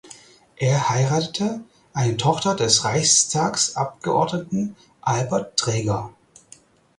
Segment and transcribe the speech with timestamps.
[0.55, 1.63] Er heiratete
[1.93, 6.09] eine Tochter des Reichstagsabgeordneten Albert Träger.